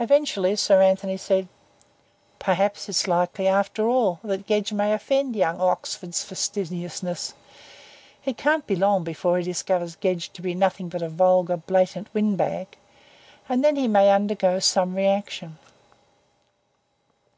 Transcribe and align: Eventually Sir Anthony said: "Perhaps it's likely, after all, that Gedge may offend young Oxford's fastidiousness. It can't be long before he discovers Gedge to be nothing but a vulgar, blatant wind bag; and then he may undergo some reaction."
Eventually 0.00 0.56
Sir 0.56 0.80
Anthony 0.82 1.18
said: 1.18 1.46
"Perhaps 2.38 2.88
it's 2.88 3.06
likely, 3.06 3.46
after 3.46 3.86
all, 3.86 4.18
that 4.24 4.46
Gedge 4.46 4.72
may 4.72 4.94
offend 4.94 5.36
young 5.36 5.60
Oxford's 5.60 6.24
fastidiousness. 6.24 7.34
It 8.24 8.38
can't 8.38 8.66
be 8.66 8.74
long 8.74 9.04
before 9.04 9.36
he 9.36 9.44
discovers 9.44 9.94
Gedge 10.00 10.32
to 10.32 10.40
be 10.40 10.54
nothing 10.54 10.88
but 10.88 11.02
a 11.02 11.10
vulgar, 11.10 11.58
blatant 11.58 12.08
wind 12.14 12.38
bag; 12.38 12.78
and 13.46 13.62
then 13.62 13.76
he 13.76 13.88
may 13.88 14.10
undergo 14.10 14.58
some 14.58 14.94
reaction." 14.94 15.58